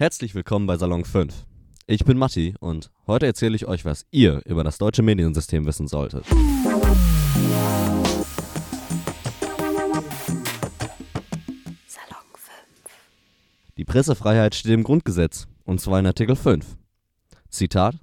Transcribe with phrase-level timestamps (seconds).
[0.00, 1.34] Herzlich willkommen bei Salon 5.
[1.88, 5.88] Ich bin Matti und heute erzähle ich euch, was ihr über das deutsche Mediensystem wissen
[5.88, 6.24] solltet.
[6.24, 7.08] Salon
[12.32, 12.54] 5.
[13.76, 16.64] Die Pressefreiheit steht im Grundgesetz, und zwar in Artikel 5.
[17.48, 17.96] Zitat: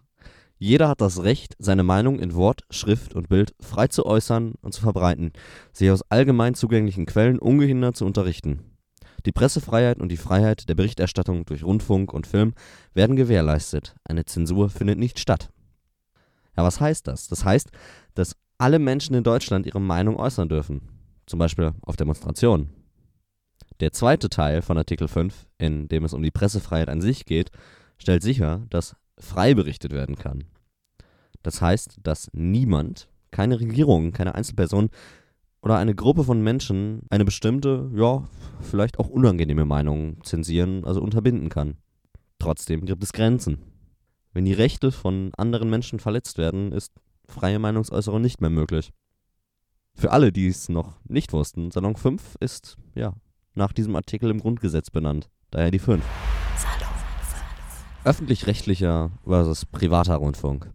[0.57, 4.73] Jeder hat das Recht, seine Meinung in Wort, Schrift und Bild frei zu äußern und
[4.73, 5.31] zu verbreiten,
[5.71, 8.74] sich aus allgemein zugänglichen Quellen ungehindert zu unterrichten.
[9.25, 12.53] Die Pressefreiheit und die Freiheit der Berichterstattung durch Rundfunk und Film
[12.93, 13.95] werden gewährleistet.
[14.03, 15.49] Eine Zensur findet nicht statt.
[16.55, 17.27] Ja, was heißt das?
[17.27, 17.71] Das heißt,
[18.13, 20.81] dass alle Menschen in Deutschland ihre Meinung äußern dürfen.
[21.25, 22.69] Zum Beispiel auf Demonstrationen.
[23.79, 27.51] Der zweite Teil von Artikel 5, in dem es um die Pressefreiheit an sich geht,
[27.97, 30.45] stellt sicher, dass frei berichtet werden kann.
[31.43, 34.89] Das heißt, dass niemand, keine Regierung, keine Einzelperson
[35.65, 38.23] oder eine Gruppe von Menschen eine bestimmte, ja,
[38.61, 41.77] vielleicht auch unangenehme Meinung zensieren, also unterbinden kann.
[42.37, 43.57] Trotzdem gibt es Grenzen.
[44.31, 46.93] Wenn die Rechte von anderen Menschen verletzt werden, ist
[47.27, 48.91] freie Meinungsäußerung nicht mehr möglich.
[49.95, 53.13] Für alle, die es noch nicht wussten, Salon 5 ist, ja,
[53.55, 55.31] nach diesem Artikel im Grundgesetz benannt.
[55.49, 56.03] Daher die 5.
[56.57, 58.05] Salon 5.
[58.05, 60.69] Öffentlich-rechtlicher versus privater Rundfunk.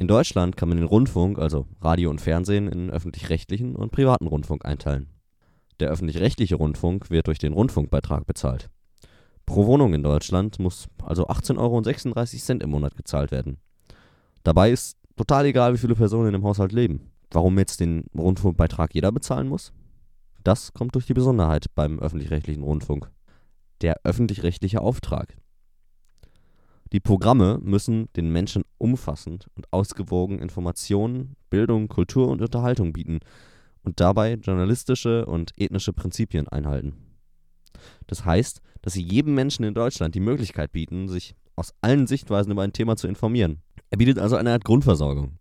[0.00, 4.64] In Deutschland kann man den Rundfunk, also Radio und Fernsehen, in öffentlich-rechtlichen und privaten Rundfunk
[4.64, 5.10] einteilen.
[5.78, 8.70] Der öffentlich-rechtliche Rundfunk wird durch den Rundfunkbeitrag bezahlt.
[9.44, 13.58] Pro Wohnung in Deutschland muss also 18,36 Euro im Monat gezahlt werden.
[14.42, 17.10] Dabei ist total egal, wie viele Personen im Haushalt leben.
[17.30, 19.70] Warum jetzt den Rundfunkbeitrag jeder bezahlen muss?
[20.42, 23.10] Das kommt durch die Besonderheit beim öffentlich-rechtlichen Rundfunk.
[23.82, 25.36] Der öffentlich-rechtliche Auftrag.
[26.92, 33.20] Die Programme müssen den Menschen umfassend und ausgewogen Informationen, Bildung, Kultur und Unterhaltung bieten
[33.82, 36.94] und dabei journalistische und ethnische Prinzipien einhalten.
[38.08, 42.50] Das heißt, dass sie jedem Menschen in Deutschland die Möglichkeit bieten, sich aus allen Sichtweisen
[42.50, 43.62] über ein Thema zu informieren.
[43.90, 45.38] Er bietet also eine Art Grundversorgung.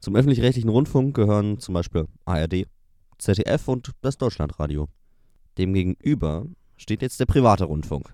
[0.00, 2.66] Zum öffentlich-rechtlichen Rundfunk gehören zum Beispiel ARD,
[3.18, 4.88] ZDF und das Deutschlandradio.
[5.56, 6.46] Demgegenüber
[6.76, 8.12] steht jetzt der private Rundfunk.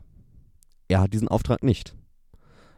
[0.89, 1.97] Er hat diesen Auftrag nicht.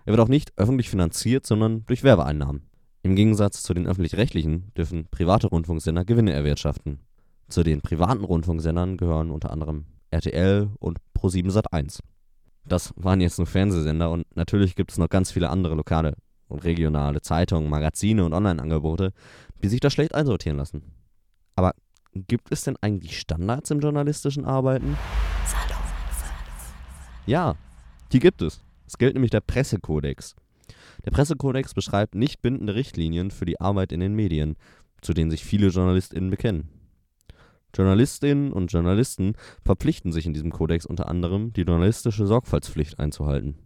[0.05, 2.69] Er wird auch nicht öffentlich finanziert, sondern durch Werbeeinnahmen.
[3.03, 7.01] Im Gegensatz zu den öffentlich-rechtlichen dürfen private Rundfunksender Gewinne erwirtschaften.
[7.49, 12.01] Zu den privaten Rundfunksendern gehören unter anderem RTL und Pro7 Sat1.
[12.65, 16.15] Das waren jetzt nur Fernsehsender und natürlich gibt es noch ganz viele andere lokale
[16.49, 19.12] und regionale Zeitungen, Magazine und Online-Angebote,
[19.62, 20.83] die sich da schlecht einsortieren lassen.
[21.57, 21.73] Aber
[22.15, 24.97] gibt es denn eigentlich Standards im journalistischen Arbeiten?
[25.47, 26.75] Salon 5.
[27.27, 27.57] Ja,
[28.12, 28.62] die gibt es.
[28.93, 30.37] Es gilt nämlich der Pressekodex.
[31.07, 34.55] Der Pressekodex beschreibt nicht bindende Richtlinien für die Arbeit in den Medien,
[35.01, 36.69] zu denen sich viele JournalistInnen bekennen.
[37.75, 39.33] Journalistinnen und Journalisten
[39.65, 43.61] verpflichten sich in diesem Kodex unter anderem, die journalistische Sorgfaltspflicht einzuhalten.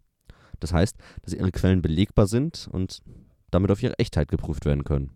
[0.61, 3.01] Das heißt, dass ihre Quellen belegbar sind und
[3.51, 5.11] damit auf ihre Echtheit geprüft werden können.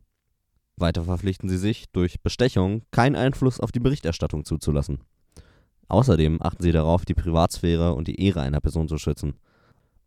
[0.75, 5.05] Weiter verpflichten sie sich, durch Bestechung keinen Einfluss auf die Berichterstattung zuzulassen.
[5.87, 9.35] Außerdem achten sie darauf, die Privatsphäre und die Ehre einer Person zu schützen.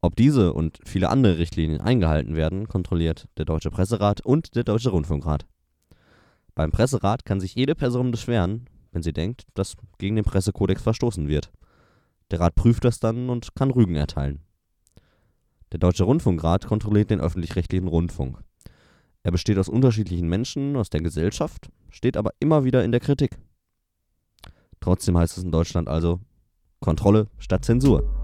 [0.03, 4.90] Ob diese und viele andere Richtlinien eingehalten werden, kontrolliert der Deutsche Presserat und der Deutsche
[4.90, 5.46] Rundfunkrat.
[6.56, 11.30] Beim Presserat kann sich jede Person beschweren, wenn sie denkt, dass gegen den Pressekodex verstoßen
[11.30, 11.53] wird.
[12.31, 14.41] Der Rat prüft das dann und kann Rügen erteilen.
[15.72, 18.40] Der Deutsche Rundfunkrat kontrolliert den öffentlich-rechtlichen Rundfunk.
[19.24, 23.40] Er besteht aus unterschiedlichen Menschen aus der Gesellschaft, steht aber immer wieder in der Kritik.
[24.81, 26.20] Trotzdem heißt es in Deutschland also
[26.81, 28.22] Kontrolle statt Zensur.